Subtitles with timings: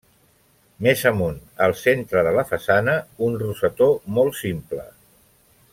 [0.85, 2.95] Més amunt, al centre de la façana,
[3.29, 4.89] un rosetó molt simple.